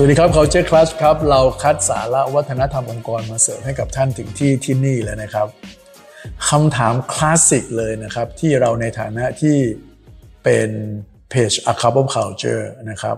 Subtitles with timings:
[0.00, 5.46] สวัสดีครับ Culture Clash ครับ เราคัดสาระวัฒนธรรมองค์กรมาเสิร์ฟให้กับท่านถึงที่ที่นี่แล้วนะครับ
[6.48, 9.56] คำถามคลาสสิกเลยนะครับ ที่เราในฐานะที่
[10.44, 10.68] เป็น
[11.30, 13.16] เพจ A Cup of Culture นะครับ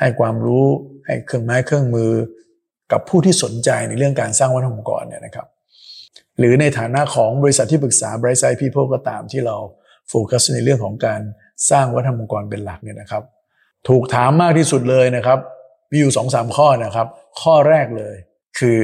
[0.00, 0.64] ให้ความรู้
[1.06, 2.12] ให้เครื่องไม้เครื่องมือ
[2.92, 5.46] กับผู้ที่สนใจในเรื่องการสร้างวัฒนธรรมองค์กรเนี่ยนะครับ
[6.38, 9.56] หรือในฐานะของบริษัทที่ปรึกษา Bright Side People ก็ตามที่เรา
[10.08, 11.20] โฟกัสในเรื่องของการ
[11.70, 13.22] สร้างวัฒนธรรมองค์กรเป็นหลักเนี่ยนะครับ
[13.88, 15.40] ถูกถามมากที่สุดเลยนะครับ
[15.94, 17.08] มีอยู่สองสามข้อนะครับ
[17.42, 18.14] ข้อแรกเลย
[18.58, 18.78] คือ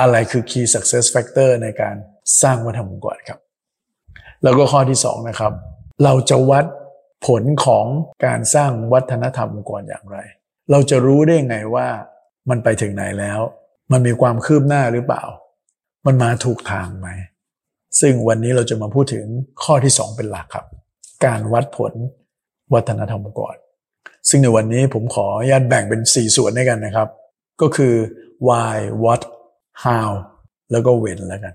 [0.00, 1.96] อะไรคือ key success factor ในการ
[2.42, 3.40] สร้างวัฒนธรรมองค์กรครับ
[4.42, 5.52] แล้วก็ข้อที่สองนะครับ
[6.04, 6.64] เราจะวัด
[7.26, 7.86] ผลของ
[8.26, 10.18] การสร้างวัฒนธรรมองค์กรอย่างไร
[10.70, 11.86] เราจะรู้ได้ไงว่า
[12.50, 13.40] มันไปถึงไหนแล้ว
[13.92, 15.24] มันมีความคืบหน้าหรือเปล่า
[16.06, 17.08] มันมาถูกทางไหม
[18.00, 19.24] ซึ่งวันนี้เราจะมาพูดถึง
[19.62, 20.66] ข้อที่สองเป็นหลักครับ
[21.26, 21.92] การวัดผล
[22.74, 23.56] วัฒนธรรมองค์กร
[24.28, 27.08] ซึ่งในวันนี้ผมขออนุญาตแบ่งเป็น 4 ส่วนด้วยกันนะครับ
[27.60, 27.94] ก็คือ
[28.48, 29.22] why what
[29.84, 30.10] how
[30.72, 31.54] แล้วก็ when แล้วกัน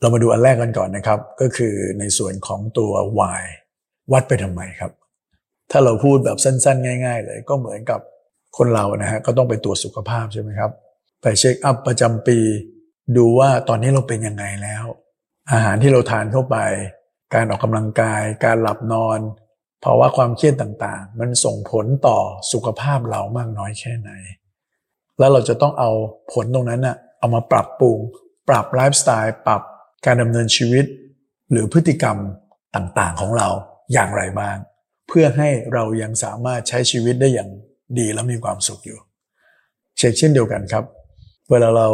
[0.00, 3.42] เรามาดูอันแรกกันก่อนนะครับ ก็คือในส่วนของตัว why
[4.12, 4.92] วัดไปทำไมครับ
[5.70, 8.00] ถ้าเราพูดแบบสั้น ๆ ง่าย ๆ เลยก็เหมือนกับ
[8.56, 10.70] คนเรานะฮะก็ต้องไปตรวจสุขภาพใช่ไหมครับ
[11.22, 12.38] ไปเช็คอัพประจำปี
[13.16, 14.84] ดูว่าตอนนี้เราเป็นยังไงแล้ว
[15.52, 16.56] อาหารที่เราทานเข้าไป
[17.34, 19.18] การออกกำลังกาย การหลับนอน
[19.88, 22.18] ภาวะความเครียดต่างๆ มันส่งผลต่อ
[22.52, 24.10] สุขภาพเรามากน้อยแค่ไหน
[25.18, 25.90] แล้วเราจะต้องเอา
[26.32, 27.98] ผลตรงนั้นน่ะเอามาปรับปรุง
[28.48, 29.62] ปรับไลฟ์สไตล์ปรับ
[30.06, 30.84] การดำเนินชีวิต
[31.50, 32.16] หรือพฤติกรรม
[32.76, 33.48] ต่างๆของเรา
[33.92, 34.56] อย่างไรบ้าง
[35.08, 37.50] เพื่อให้เรายังสามารถใช้ชีวิตได้อย่าง
[37.98, 38.98] ดีและมีความสุขอยู่
[39.98, 40.84] เช่นเช่นเดียวกันครับ
[41.50, 41.88] เวลาเรา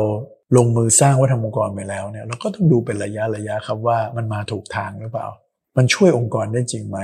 [0.57, 5.29] ลงมือสร้างวัฒนธรรมองค์กรไปแล้วเนี่ยเราก็ต้องดูเป็นระยะระยะครับว่ามันมาถูกทางหรือเปล่า
[5.77, 6.99] มันช่วยองค์กรได้จริงไหม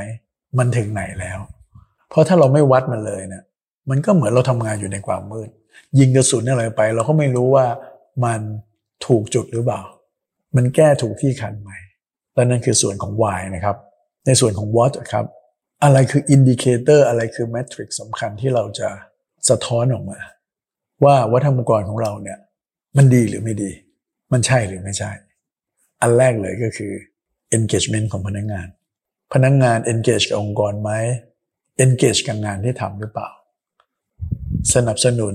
[0.58, 1.38] มันถึงไหนแล้ว
[2.08, 3.44] เพราะถ้าเราไม่วัดมันเลยเนี่ย
[3.90, 5.48] มันก็เหมือนเราทำงานอยู่ในความมืด
[5.98, 7.66] ยิงกระสุนอะไรไป เราก็ไม่รู้ว่า
[8.24, 8.40] มัน
[9.06, 9.80] ถูกจุดหรือเปล่า
[10.56, 11.70] มันแก้ถูกที่คันไหม
[12.34, 13.76] และนั่นคือส่วนของ why นะครับ
[14.26, 15.26] ในส่วนของ what ครับ
[15.84, 18.88] อะไรคือ indicator อะไรคือ metric สำคัญที่เราจะ
[19.48, 20.18] สะท้อนออกมา
[21.04, 22.38] ว่าวัฒนธรรมองค์กรของเราเนี่ย
[22.96, 23.70] มันดีหรือไม่ดี
[24.32, 25.10] มันใช่หรือไม่ใช่
[26.02, 26.92] อันแรกเลยก็คือ
[27.56, 28.66] engagement ของพนักงาน
[29.32, 30.90] พนักงาน engage กับองค์กรไหม
[31.84, 33.30] engage กับงานที่ทำหรือเปล่า
[34.74, 35.34] สนับสนุน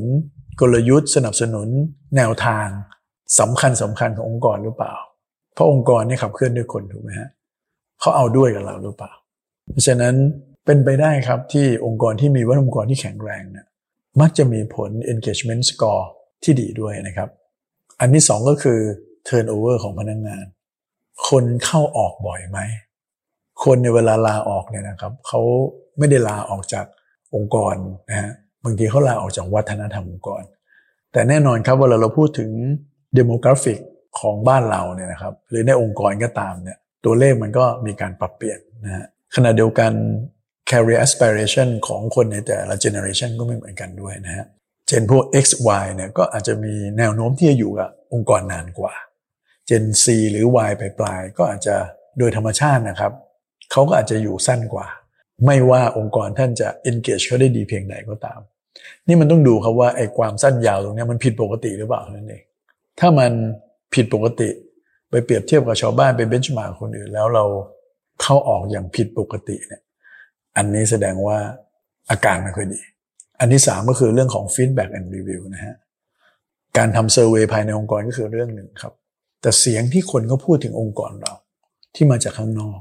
[0.62, 1.68] กลยุทธ์ สนับสนุน
[2.16, 2.68] แนวทาง
[3.40, 4.94] สำคัญสำคัญขององค์กรหรือเปล่า
[5.54, 7.30] เพราะองค์กรนี่ขับเคลื่อนด้วยคนถูกไหมฮะ
[8.00, 9.12] เขาเอาด้วยกับเราหรือเปล่า
[9.72, 10.16] เพราะฉะนั้น
[10.66, 13.66] เป็นไปได้ครับที่องค์กรที่มีวัฒนธรรมองค์กรที่แข็งแรงเนี่ย
[14.22, 16.06] มักจะมีผล engagement score
[16.44, 17.30] ที่ดีด้วยนะครับ
[18.00, 18.80] อันที่สองก็คือ
[19.28, 20.46] turnover ของพนักงงาน
[21.30, 22.60] คนเข้าออกบ่อยไหม
[23.66, 25.42] คนในเวลาลาออกเนี่ยนะครับเขา
[25.98, 26.86] ไม่ได้ลาออกจาก
[27.36, 27.76] องค์กร
[28.10, 28.32] นะฮะ
[28.64, 30.44] บางทีเขาลาออกจากวัฒนธรรมองค์กร
[31.12, 32.52] แต่แน่นอนครับเวลาเราพูดถึง
[33.18, 33.80] demographic
[34.20, 39.92] ของบ้านเราเนี่ยนะครับหรือในองค์กรก็ตามเนี่ยตัวเลขมันก็มีการปรับเปลี่ยนนะฮะขณะเดียวกัน
[40.70, 44.46] career aspiration ของคนในแต่ละ generation ก็ไม่เหมือนกันด้วยนะฮะ
[44.88, 45.46] เจนพวก X
[45.82, 48.94] Y เนี่ยก็อาจจะมีแนวโน้มที่จะอยู่กับองค์กรนานกว่า
[49.70, 51.76] Gen C หรือ Y ปลายๆก็อาจจะ
[52.18, 53.12] โดยธรรมชาตินะครับ
[53.72, 54.88] เขาก็อาจจะอยู่สั้นกว่า
[55.46, 58.40] ไม่ว่าองค์กรท่านจะ engage เขาได้ดีเพียงใดก็ตาม
[59.08, 62.44] นี่มันต้องดูครับว่าไอ้ความสั้นยาวตรงนี้มันผิดปกติหรือเปล่านั่นเอง
[63.00, 63.32] ถ้ามัน
[63.94, 64.50] ผิดปกติ
[65.10, 67.46] ไปเปรียบเทียบกับชาวบ้านไปเบนช์มาร์คนอื่น แล้วเรา
[68.22, 69.82] เข้าออกอย่างผิดปกติเนี่ย
[70.58, 71.38] อันนี้แสดงว่า
[72.10, 72.82] อาการไม่ค่อยดี
[73.40, 75.76] อันที่สามก็คือเรื่องของ feedback and review นะฮะ
[76.78, 78.94] การทำเซอร์เวยภายในองค์กรก็คือเรื่องหนึ่งครับ
[79.42, 81.34] แต่เสียงที่คนก็พูดถึงองค์กรเรา
[81.96, 82.80] ที่มาจากข้างนอก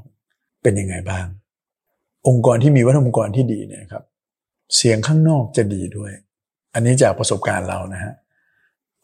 [0.63, 1.25] เป็นยังไงบ้าง
[2.27, 4.03] องค์กรที่มีวัฒนธรรมองค์กรที่ดีเนี่ยครับ
[4.75, 6.11] เสียงข้างนอกจะดีด้วย
[6.73, 8.13] อันนี้จากประสบการณ์เรานะฮะ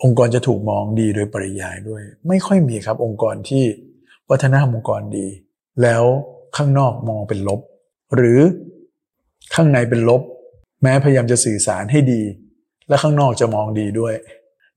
[0.04, 3.64] องค์กรจะถูกมองดีโดยปริยายด้วย ไม่ค่อยมีครับ องค์กรที่
[4.30, 5.28] วัฒนธรรมองค์กรดี
[5.82, 6.04] แล้ว
[6.58, 7.62] ข้างนอกมองเป็นลบ
[8.16, 8.40] หรือ
[9.54, 10.22] ข้างในเป็นลบ
[10.82, 12.22] แม้พยายามจะสื่อสารให้ดี
[12.88, 14.14] และข้างนอกจะมองดีด้วย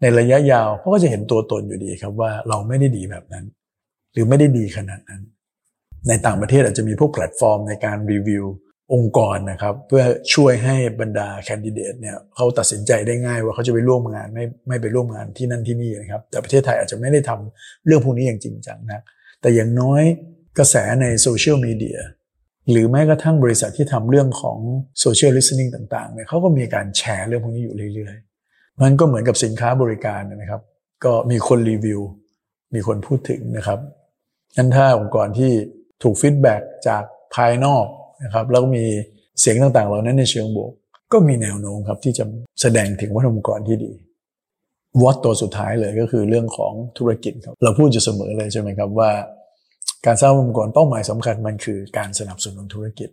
[0.00, 3.44] ในระยะยาวเขาก็จะเห็นตัวตนอยู่ดีครับว่าเราไม่ได้ดีแบบนั้น
[4.12, 5.22] หรือไม่ได้ดีขนาดนั้น
[6.08, 8.44] ในต่างประเทศอาจจะมีพวกแพลตฟอร์มในการรีวิว
[8.94, 10.04] องค์กรนะครับเพื่อ
[10.34, 19.02] ช่วยให้บรรดา candidate เนี่ยเขาตัดสินใจได้ง่ายว่าเขาจะไปร่วมงานไม่ไม่ไปร่วมงานที่นั่นที่นี่นะครับแต่ประเทศไทยอาจจะไม่ได้ทำเรื่องพวกนี้อย่างจริงจังนะ
[19.40, 20.02] แต่อย่างน้อย
[20.58, 21.98] กระแสในโซเชียลมีเดีย
[22.70, 24.58] หรือแม้กระทั่งบริษัทที่ทำเรื่องของ
[25.00, 30.62] social listening ต่างๆเนี่ยเขาก็มีการแชร์เรื่องพวกนี้อยู่เรื่อยๆมันก็เหมือนกับสินค้าบริการนะครับ
[31.04, 32.00] ก็มีคนรีวิว
[32.74, 33.78] มีคนพูดถึงนะครับ
[34.56, 35.52] งั้นถ้าองค์กรที่
[36.02, 36.56] ถูกฟีดแบ็
[36.88, 37.02] จาก
[37.34, 37.84] ภายนอก
[38.24, 38.84] นะครับแล้วก็มี
[39.40, 40.72] เสียงต่างๆ เหล่านั้นในเชิงบวก
[41.12, 42.24] ก็มีแนวโน้มครับที่จะ
[42.60, 43.92] แสดงถึงวัฒนธรรมองค์กรที่ดี
[45.02, 49.10] วอตตัวสุดท้ายเลยก็คือเรื่องของธุรกิจครับเราพูดอยู่เสมอเลยใช่ไหมครับว่า
[50.06, 53.08] การสร้างองค์กรเป้าหมายสำคัญมันคือการสนับสนุนธุรกิจ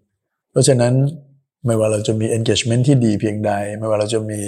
[0.51, 0.93] เพราะฉะนั้น
[1.65, 4.41] ไม่ว่าเราจะมี engagement ที่ดีเพียงใด ไม่ว่าเราจะมี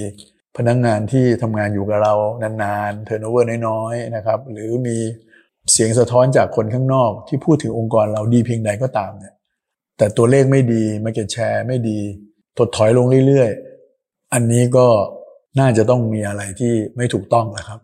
[0.58, 2.14] พนักงานที่ทำงานอยู่กับเรา
[2.44, 4.98] นานๆ turnover น้อยๆนะครับหรือมี
[5.72, 9.34] เสียงสะท้อนจากคนข้างนอกที่พูดถึงองค์กรเราดีเพียงใดก็ตามเนี่ย
[9.98, 11.98] แต่ตัวเลขไม่ดี market share ไม่ดี
[12.58, 14.88] ถดถอยลงเรื่อยๆ อันนี้ก็
[15.60, 17.80] น่าจะต้องมีอะไรที่ไม่ถูกต้องนะครับ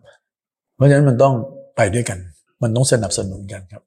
[0.76, 1.34] เพราะฉะนั้นมันต้อง
[1.76, 2.18] ไปด้วยกัน
[2.62, 3.82] มันต้องสนับสนุนกันครับ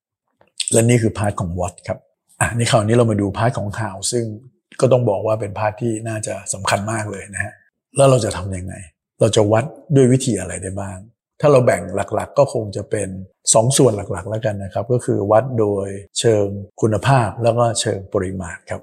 [0.73, 1.99] และนี่คือ part ของ what ครับ
[2.41, 4.25] อะนี่คราวนี้เรามาดู part ของ how ซึ่ง
[4.81, 7.53] ก็ต้องบอกว่าเป็น part ที่น่าจะสำคัญมากเลยนะฮะ
[7.95, 8.73] แล้วเราจะทำยังไง
[9.19, 9.63] เราจะวัด
[9.95, 10.97] ด้วยวิธีอะไรได้บ้าง
[11.41, 13.09] ถ้าเราแบ่งหลักๆ ก็คงจะเป็น
[13.53, 15.88] 2ส่วนหลักๆ แล้วกันนะครับ ก็คือวัดโดย
[16.19, 16.45] เชิง
[16.81, 18.81] คุณภาพแล้วก็เชิงปริมาณครับ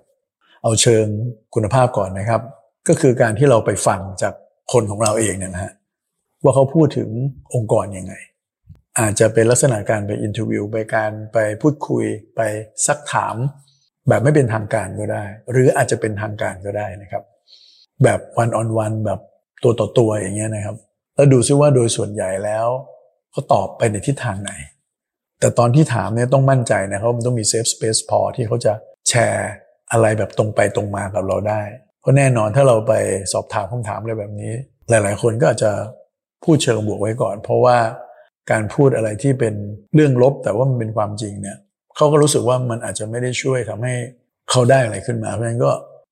[0.63, 1.07] เอาเชิง
[1.55, 2.43] คุณภาพก่อนนะครับ
[2.89, 4.35] ก็คือการที่เราไปฟังจาก
[4.73, 5.73] คนของเราเองเนี่ยนะฮะ
[6.43, 7.09] ว่าเขาพูดถึง
[7.55, 8.15] องค์กรยังไง
[8.99, 12.05] อาจจะเป็นลักษณะการไป interview ไปการไปพูดคุย
[12.37, 12.41] ไป
[12.87, 13.37] ซักถาม
[14.09, 17.23] แบบไม่เป็นทางการก็ได้ หรืออาจจะเป็นทางการก็ได้นะครับ
[18.05, 19.21] แบบวันออนวันแบบ
[19.63, 20.77] ตัวต่อตัวอย่างเงี้ยนะครับ
[21.15, 22.67] แล้วดูซิว่าโดยส่วนใหญ่แล้ว
[23.33, 24.53] เขาตอบไปในทิศทางไหน
[25.41, 28.73] แต่ตอนที่ถามเนี่ยต้องมั่นใจนะครับมันต้องมีเซฟสเปซพอที่เขาจะ
[29.09, 29.51] แชร์
[29.93, 31.63] อะไรแบบตรงไปตรงมากับเราได้
[32.01, 32.93] เพราะแน่นอนถ้าเราไป
[33.33, 34.53] สอบถามคำถามอะไรแบบนี้
[34.89, 35.73] หลาย ๆ คนก็อาจจะ
[36.45, 37.79] พูดเชิงบวกไว้ก่อน เพราะว่า
[38.51, 39.55] การพูดอะไรที่เป็น
[39.95, 41.59] เรื่องลบ แต่ว่ามันเป็นความจริงเนี่ย
[41.97, 43.95] เขาก็รู้สึกว่ามันอาจจะไม่ได้ช่วยทำให้
[44.51, 45.71] เขาได้อะไรขึ้นมา เพราะฉะนั้นก็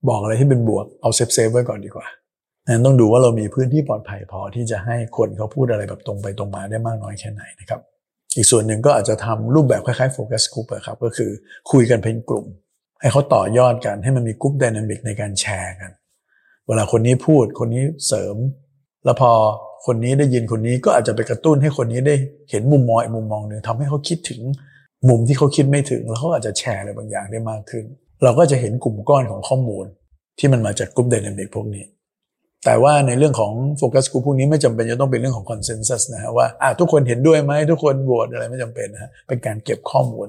[0.09, 2.07] บอกอะไรที่เป็นบวกเอา safe safe ไว้ก่อนดีกว่า
[2.69, 7.81] นั้นต้องดูว่าเรามีพื้นที่ปลอดภัยพอที่จะให้คนเขาพูดอะไรแบบตรงไปตรงมาได้มากน้อยแค่ไหนนะครับ
[8.37, 11.31] อีกส่วนหนึ่งก็อาจจะทำรูปแบบคล้ายๆโฟกัสกลุ่มครับก็คือ
[11.71, 12.47] คุยกันเป็นกลุ่ม
[13.01, 15.91] ให้เขาต่อยอดกันให้มันมี group dynamic ในการแชร์กัน
[16.67, 18.37] เวลาคนนี้พูดคนนี้เสริม
[19.05, 19.31] แล้วพอ
[19.87, 22.15] คนนี้ได้ยินคนนี้ก็อาจจะไปกระตุ้นให้คนนี้ได้
[22.51, 24.41] เห็นมุมมองอีกมุมมองหนึ่งทำให้เขาคิดถึง
[25.09, 27.85] มุมที่เขาคิดไม่ถึง แล้วเขาอาจจะแชร์อะไรบางอย่างได้มากขึ้น
[28.23, 29.87] เราก็จะเห็นกลุ่มก้อนของข้อมูล
[30.39, 31.85] ที่มันมาจากกลุ่มดินามิกพวกนี้
[32.67, 36.47] แต่ว่าในเรื่องของโฟกัสกลุ่มพวกนี้ไม่จำเป็นจะต้องเป็นเรื่องของคอนเซนแซสนะฮะว่า
[36.81, 40.29] ทุกคนเห็นด้วยไหมทุกคนโหวตอะไรไม่จำเป็นนะฮะเป็นการเก็บข้อมูล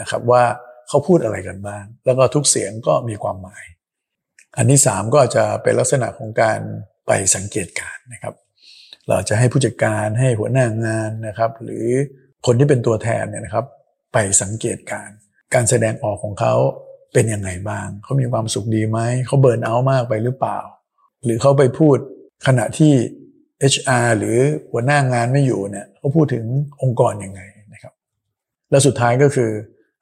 [0.00, 0.42] นะครับว่า
[0.88, 3.64] เขาพูดอะไรกันบ้าง แล้วก็ทุกเสียงก็มีความหมาย
[4.56, 6.60] อันที่สามก็จะเป็นลักษณะของการ
[7.06, 8.34] ไปสังเกตการนะครับ
[9.08, 11.86] เราจะให้ผู้จัดการให้หัวหน้างานนะครับ หรือ
[12.46, 13.64] คนที่เป็นตัวแทนเนี่ยนะครับ
[14.12, 15.08] ไปสังเกตการ
[15.54, 16.54] การแสดงออกของเขา
[17.12, 20.58] เป็นยังไงบ้าง เขามีความสุขดีไหม เขาเบิร์นเอามากไปหรือเปล่า
[21.26, 21.96] หรือเขาไปพูด
[22.46, 22.92] ขณะที่
[23.72, 24.38] HR หรือ
[24.70, 26.44] หัวหน้างานไม่อยู่เนี่ยเขาพูดถึง
[26.82, 27.40] องค์กรยังไง
[27.72, 27.92] นะครับ
[28.70, 29.50] แล้วสุดท้ายก็คือ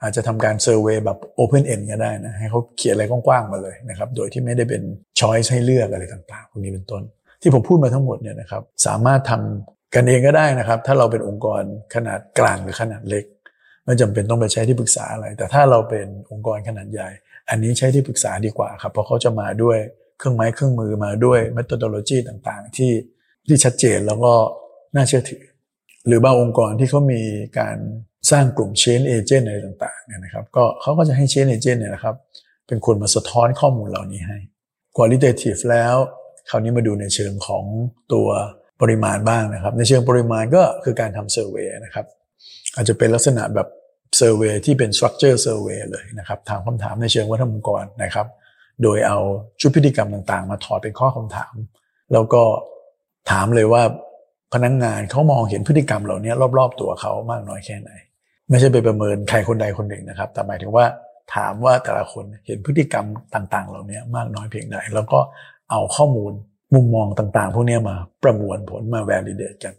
[0.03, 4.83] อาจจะทำการเซอร์เวยแบบ Open End ก็ได้นะให้เขาเขียนอะไรกว้างๆมาเลยนะครับ โดยที่ไม่ได้เป็น
[5.21, 7.03] ช้อยให้เลือกอะไรต่างๆพวกนี้เป็นต้น
[7.43, 11.63] ที่ผมพูดมาทั้งหมดเนี่ยนะครับสามารถทำกันเองก็ได้นะครับ ถ้าเราเป็นองค์กร
[11.95, 13.25] ขนาดกลางหรือขนาดเล็ก
[13.85, 17.09] ไม่จำเป็นต้องไปใช้ที่ปรึกษาอะไร แต่ถ้าเราเป็นองค์กรขนาดใหญ่
[17.49, 19.79] อันนี้ใช้ที่ปรึกษาดีกว่าครับเพราะเขาจะมาด้วย
[20.25, 22.93] เครื่องไม้เครื่องมือมาด้วย methodology ต่างๆ ที่
[23.47, 24.33] ที่ชัดเจนแล้วก็
[24.95, 25.45] น่าเชื่อถือ
[26.07, 27.23] หรือบางองค์กรที่เขามี
[27.59, 27.77] การ
[28.31, 32.15] สร้างกลุ่ม chain agent อะไรต่างๆเนี่ยนะครับก็เขาก็จะให้ chain agent เนี่ยนะครับ
[32.67, 34.39] เป็นคนมาสะท้อนข้อมูลเหล่านี้ให้
[34.97, 35.95] qualitative แล้ว
[36.51, 37.65] คราวนี้มาดูในเชิงของ
[38.13, 38.29] ตัว
[38.81, 42.07] ปริมาณบ้างนะครับ ในเชิงปริมาณก็คือการทำ survey นะครับ
[42.75, 43.69] อาจจะเป็นลักษณะแบบ
[44.21, 48.27] survey ที่เป็น structure survey เลยนะครับถามคำถามในเชิงวัฒนธรรมกรนะครับ
[48.83, 49.19] โดยเอา
[49.61, 51.55] ชุดพฤติกรรมต่างๆ มาถอดเป็นข้อคำถาม
[52.13, 52.43] แล้วก็
[53.31, 53.83] ถามเลยว่า
[54.55, 57.91] พนักงงานเขามองเห็นพฤติกรรมเหล่านี้รอบ ๆ ตัวเขามากน้อยแค่ไหน
[58.49, 60.85] ไม่ใช่ไปประเมินใครคนใดคนหนึ่งนะครับ แต่หมายถึงว่า
[61.35, 65.19] ถามว่าแต่ละคนเห็นพฤติกรรมต่าง ๆ เหล่านี้มากน้อยเพียงใดแล้วก็
[65.71, 66.33] เอาข้อมูล
[66.75, 69.75] มุมมองต่าง ๆ พวกนี้มาประมวลผลมา validate กัน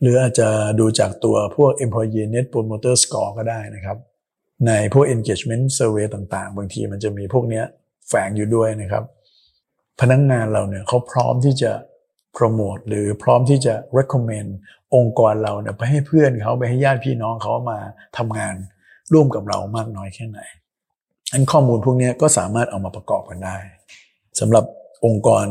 [0.00, 0.48] หรืออาจจะ
[0.80, 3.98] ดูจากตัวพวก employee net promoter score ก็ได้นะครับ
[4.66, 7.62] ในพวก engagement survey ต่าง ๆ บางทีมันจะมีพวกนี้
[8.08, 9.04] แฝงอยู่ด้วยนะครับ
[10.00, 11.72] พนักงงานเราเนี่ยเขาพร้อมที่จะ
[12.34, 14.50] โปรโมทหรือพร้อมที่จะ recommend
[14.94, 17.78] องค์กรเราเนี่ยไปให้เพื่อนเขาไปให้ญาติพี่น้องเขามา
[18.18, 18.54] ทำงาน
[19.12, 20.40] ร่วมกับเรามากน้อยแค่ไหน
[21.32, 23.56] อันข้อมูลพวกนี้ก็สามารถเอามาประกอบกันได้
[24.40, 24.64] สำหรับ
[25.04, 25.46] องค์กร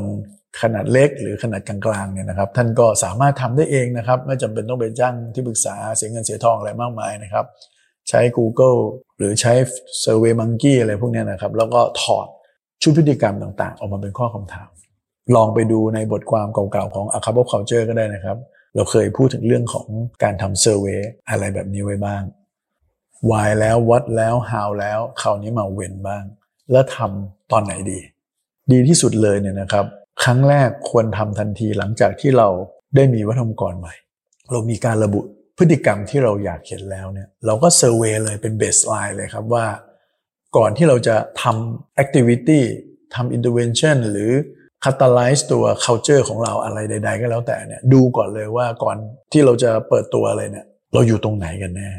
[0.61, 7.45] ขนาดเล็กหรือขนาดกลางๆเนี่ยนะครับ ท่านก็สามารถทำได้เองนะครับ ไม่จำเป็นต้องไปจ้างที่ปรึกษาเสียเงินเสียทองอะไรมากมายนะครับ
[8.09, 8.79] ใช้ Google
[9.17, 9.53] หรือใช้
[10.03, 12.27] Survey Monkey อะไรพวกนี้นะครับ แล้วก็ถอด
[12.81, 14.69] ชุดพฤติกรรมต่างๆ ออกมาเป็นข้อคำถาม
[15.35, 18.37] ลองไปดูในบทความเก่าๆของ a c a b o Culture ก็ได้นะครับ
[18.75, 19.87] เราเคยพูดถึงเรื่องของ
[20.23, 22.23] การทำเซอร์เวยอะไรแบบนี้ไว้บ้าง
[23.29, 26.23] why แล้ว what แล้ว how แล้วคราวนี้มาเว้นบ้าง
[26.71, 27.99] แล้วทำตอนไหนดี
[28.71, 29.85] ดีที่สุดเลยเนี่ยนะครับ
[30.23, 32.47] ครั้งแรกควรทำทันทีหลังจากที่เรา
[32.95, 33.93] ได้มีวัฒนธรรมกรใหม่
[34.51, 35.19] เรามีการระบุ
[35.57, 39.65] พฤติกรรมที่เราอยากเห็นแล้วเนี่ยเราก็ survey เลยเป็น baseline เลยครับว่า
[40.57, 42.63] ก่อนที่เราจะทำ activity
[43.15, 44.31] ทำ intervention หรือ
[44.83, 48.97] catalyze ตัว culture ของเราอะไรใด ๆ ก็แล้วแต่เนี่ยดูก่อนเลยว่าก่อน
[49.31, 51.89] ที่เราจะเปิดตัวอะไรเนี่ยเราอยู่ตรงไหนกันแน่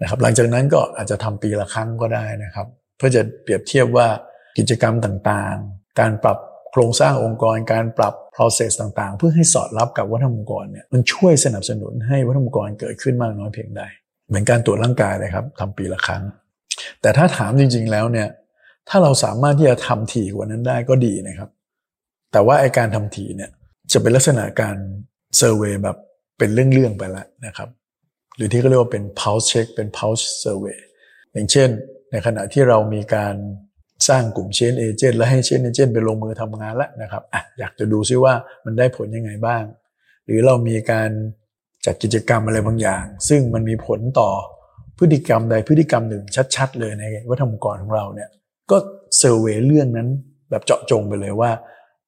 [0.00, 2.66] นะครับหลังจากนั้นก็อาจจะทำปีละครั้งก็ได้นะครับ
[2.96, 4.08] เพื่อจะเปรียบเทียบว่า
[4.58, 6.38] กิจกรรมต่างๆ การปรับ
[6.72, 13.82] โครงสร้างองค์กร การปรับ process ต่างๆ เพื่อให้สอดรับกับวัฒนธรรมองค์กรเนี่ยมันช่วยสนับสนุนให้วัฒนธรรมองค์กรเกิดขึ้นมากน้อยเพียงใด
[14.28, 16.22] เหมือนการตรวจร่างกายเลยครับทำปีละครั้ง
[17.00, 18.28] แต่ถ้าถามจริง ๆ แล้วเนี่ย
[18.88, 21.50] ถ้าเราสามารถที่จะทำถี่กว่านั้นได้ก็ดีนะครับ
[22.32, 23.50] แต่ว่าไอ้การทำถี่เนี่ย
[23.92, 24.76] จะเป็นลักษณะการ
[25.36, 25.96] survey แบบ
[26.38, 27.68] เป็นเรื่องๆไปแล้วนะครับ
[28.36, 30.78] หรือที่เขาเรียกว่าเป็น pulse check เป็น pulse survey
[31.32, 31.68] อย่างเช่น
[32.10, 33.34] ในขณะที่เรามีการ
[34.08, 39.62] สร้างกลุ่ม change agent และให้ change agent ไปลงมือทำงานแล้วนะครับอะอยากจะดูซิว่ามันได้ผลยังไงบ้าง
[40.24, 41.10] หรือเรามีการ
[41.86, 44.30] จัดกิจกรรมอะไรบางอย่าง ซึ่งมันมีผลต่อ
[44.98, 46.24] พฤติกรรมใดพฤติกรรมหนึ่ง
[46.56, 48.28] ชัด ๆ เลยในวัฒนธรรมองค์กรของเราเนี่ย
[48.70, 48.76] ก็
[49.18, 50.08] เซอร์เวยเรื่องนั้น
[50.50, 51.50] แบบเจาะจงไปเลยว่า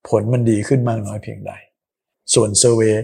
[0.08, 1.52] ผลมันดีขึ้นมากน้อยเพียงใด
[2.34, 2.94] ส่วนเซอร์เวย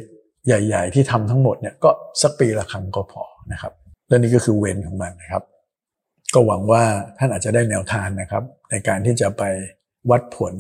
[0.47, 1.91] ใหญ่ ๆ ที่ทำทั้งหมดเนี่ยก็
[2.23, 3.23] สักปีละครั้งก็พอ
[3.53, 3.73] นะครับ
[4.09, 5.43] และนี่ก็คือเวนของมันนะครับ
[6.35, 6.83] ก็หวังว่า
[7.19, 9.43] ท่านอาจจะได้แนวทางนะครับ ในการที่จะไป
[10.11, 10.55] วัดผล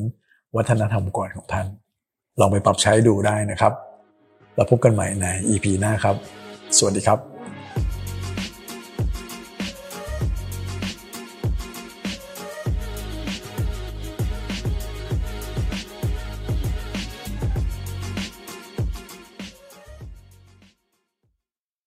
[0.57, 1.66] วัฒนธรรมก่อนของท่าน
[2.40, 3.73] ลองไปปรับใช้ดูได้นะครับ
[4.54, 6.16] แล้วพบกันใหม่ใน EP หน้าครับ
[6.78, 7.34] สวัสดีครับ